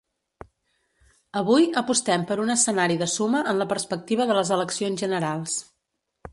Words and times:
Avui, 1.41 1.67
apostem 1.83 2.25
per 2.31 2.39
un 2.45 2.51
escenari 2.55 2.97
de 3.03 3.09
suma 3.19 3.45
en 3.53 3.63
la 3.63 3.69
perspectiva 3.77 4.29
de 4.31 4.41
les 4.41 4.53
eleccions 4.59 5.07
generals. 5.07 5.63